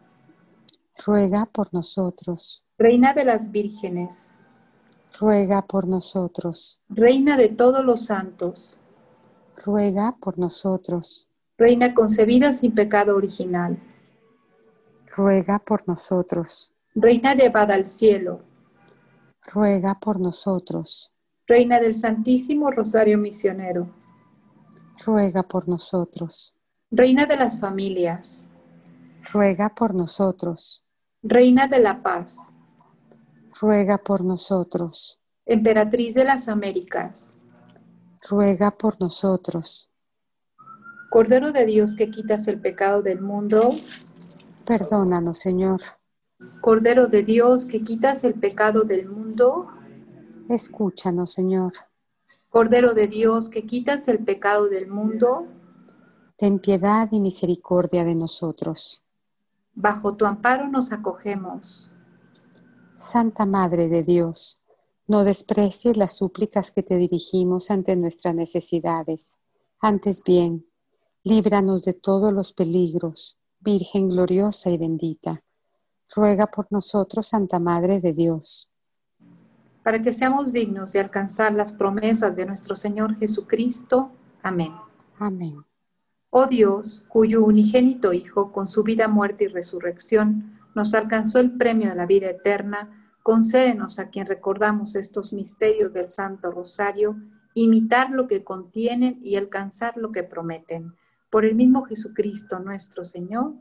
ruega 1.05 1.45
por 1.45 1.73
nosotros. 1.73 2.65
Reina 2.77 3.13
de 3.13 3.25
las 3.25 3.51
vírgenes, 3.51 4.35
ruega 5.19 5.61
por 5.61 5.87
nosotros. 5.87 6.81
Reina 6.89 7.37
de 7.37 7.49
todos 7.49 7.83
los 7.85 8.05
santos, 8.05 8.79
ruega 9.63 10.15
por 10.19 10.37
nosotros. 10.37 11.27
Reina 11.57 11.93
concebida 11.93 12.51
sin 12.53 12.73
pecado 12.73 13.15
original, 13.15 13.77
ruega 15.15 15.59
por 15.59 15.87
nosotros. 15.87 16.73
Reina 16.95 17.35
llevada 17.35 17.75
al 17.75 17.85
cielo, 17.85 18.41
ruega 19.53 19.99
por 19.99 20.19
nosotros. 20.19 21.11
Reina 21.47 21.79
del 21.79 21.95
Santísimo 21.95 22.71
Rosario 22.71 23.17
Misionero, 23.17 23.89
ruega 25.05 25.43
por 25.43 25.67
nosotros. 25.67 26.55
Reina 26.89 27.25
de 27.25 27.37
las 27.37 27.59
familias, 27.59 28.49
ruega 29.31 29.69
por 29.69 29.93
nosotros. 29.93 30.85
Reina 31.23 31.67
de 31.67 31.79
la 31.79 32.01
paz, 32.01 32.57
ruega 33.59 33.97
por 33.97 34.23
nosotros. 34.23 35.19
Emperatriz 35.45 36.13
de 36.15 36.23
las 36.23 36.47
Américas, 36.47 37.37
ruega 38.29 38.71
por 38.71 38.99
nosotros. 38.99 39.89
Cordero 41.09 41.51
de 41.51 41.65
Dios 41.65 41.95
que 41.95 42.09
quitas 42.09 42.47
el 42.47 42.59
pecado 42.59 43.01
del 43.01 43.21
mundo, 43.21 43.69
Perdónanos, 44.65 45.39
Señor. 45.39 45.81
Cordero 46.61 47.07
de 47.07 47.23
Dios 47.23 47.65
que 47.65 47.83
quitas 47.83 48.23
el 48.23 48.35
pecado 48.35 48.83
del 48.83 49.07
mundo, 49.09 49.67
Escúchanos, 50.49 51.33
Señor. 51.33 51.71
Cordero 52.49 52.93
de 52.93 53.07
Dios 53.07 53.49
que 53.49 53.65
quitas 53.65 54.07
el 54.07 54.19
pecado 54.23 54.67
del 54.67 54.87
mundo, 54.87 55.47
Ten 56.37 56.57
piedad 56.59 57.07
y 57.11 57.19
misericordia 57.19 58.03
de 58.03 58.15
nosotros. 58.15 59.03
Bajo 59.73 60.15
tu 60.15 60.25
amparo 60.25 60.67
nos 60.67 60.91
acogemos. 60.91 61.91
Santa 62.95 63.45
Madre 63.45 63.87
de 63.87 64.03
Dios, 64.03 64.61
no 65.07 65.23
desprecies 65.23 65.97
las 65.97 66.15
súplicas 66.15 66.71
que 66.71 66.83
te 66.83 66.97
dirigimos 66.97 67.71
ante 67.71 67.95
nuestras 67.95 68.35
necesidades. 68.35 69.37
Antes 69.79 70.23
bien, 70.23 70.65
líbranos 71.23 71.83
de 71.83 71.93
todos 71.93 72.31
los 72.31 72.53
peligros, 72.53 73.37
Virgen 73.59 74.09
gloriosa 74.09 74.71
y 74.71 74.77
bendita. 74.77 75.43
Ruega 76.15 76.47
por 76.47 76.67
nosotros, 76.71 77.27
Santa 77.27 77.59
Madre 77.59 77.99
de 77.99 78.13
Dios. 78.13 78.67
para 79.83 80.01
que 80.01 80.13
seamos 80.13 80.53
dignos 80.53 80.91
de 80.93 80.99
alcanzar 80.99 81.53
las 81.53 81.71
promesas 81.71 82.35
de 82.35 82.45
nuestro 82.45 82.75
Señor 82.75 83.17
Jesucristo. 83.17 84.11
Amén. 84.43 84.73
Amén. 85.17 85.63
Oh 86.33 86.47
Dios, 86.47 87.05
cuyo 87.09 87.43
unigénito 87.43 88.13
Hijo, 88.13 88.53
con 88.53 88.65
su 88.65 88.83
vida, 88.83 89.09
muerte 89.09 89.43
y 89.43 89.47
resurrección, 89.47 90.57
nos 90.73 90.93
alcanzó 90.93 91.39
el 91.39 91.51
premio 91.57 91.89
de 91.89 91.95
la 91.95 92.05
vida 92.05 92.29
eterna, 92.29 93.11
concédenos 93.21 93.99
a 93.99 94.09
quien 94.09 94.25
recordamos 94.25 94.95
estos 94.95 95.33
misterios 95.33 95.91
del 95.91 96.09
Santo 96.09 96.49
Rosario, 96.49 97.17
imitar 97.53 98.11
lo 98.11 98.27
que 98.27 98.45
contienen 98.45 99.19
y 99.21 99.35
alcanzar 99.35 99.97
lo 99.97 100.13
que 100.13 100.23
prometen. 100.23 100.93
Por 101.29 101.43
el 101.43 101.53
mismo 101.53 101.83
Jesucristo 101.83 102.59
nuestro 102.59 103.03
Señor. 103.03 103.53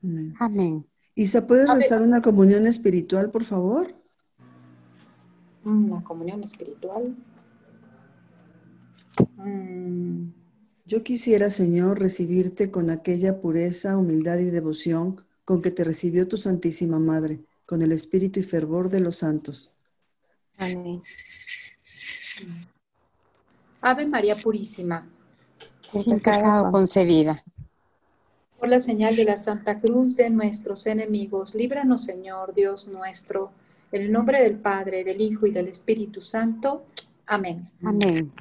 Amén. 0.00 0.34
Amén. 0.38 0.86
Isa, 1.16 1.44
¿puedes 1.44 1.68
rezar 1.68 2.02
una 2.02 2.22
comunión 2.22 2.66
espiritual, 2.66 3.30
por 3.32 3.42
favor? 3.42 3.92
La 5.64 6.00
comunión 6.04 6.44
espiritual. 6.44 7.16
Mm, 9.38 10.28
Yo 10.86 11.02
quisiera, 11.02 11.50
Señor, 11.50 11.98
recibirte 11.98 12.70
con 12.70 12.90
aquella 12.90 13.40
pureza, 13.40 13.96
humildad 13.96 14.38
y 14.38 14.44
devoción 14.44 15.20
con 15.44 15.60
que 15.60 15.70
te 15.72 15.82
recibió 15.84 16.28
tu 16.28 16.36
Santísima 16.36 16.98
Madre, 16.98 17.40
con 17.66 17.82
el 17.82 17.92
espíritu 17.92 18.38
y 18.40 18.44
fervor 18.44 18.88
de 18.88 19.00
los 19.00 19.16
santos. 19.16 19.72
Amén. 20.58 21.02
Ave 23.80 24.06
María 24.06 24.36
Purísima, 24.36 25.08
Sin 25.82 26.20
pecado 26.20 26.70
concebida. 26.70 27.42
por 28.58 28.68
la 28.68 28.80
señal 28.80 29.14
de 29.16 29.24
la 29.24 29.36
Santa 29.36 29.80
Cruz 29.80 30.16
de 30.16 30.30
nuestros 30.30 30.86
enemigos, 30.86 31.54
líbranos, 31.54 32.04
Señor 32.04 32.54
Dios 32.54 32.86
nuestro, 32.88 33.50
en 33.92 34.02
el 34.02 34.12
nombre 34.12 34.42
del 34.42 34.56
Padre, 34.58 35.04
del 35.04 35.20
Hijo 35.20 35.46
y 35.46 35.50
del 35.50 35.68
Espíritu 35.68 36.20
Santo. 36.22 36.86
Amén. 37.26 37.58
Amén. 37.82 38.32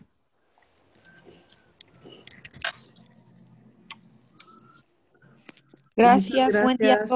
Gracias, 5.97 6.57
buen 6.57 6.77
día 6.77 6.95
a 6.95 6.97
Gracias. 6.99 7.11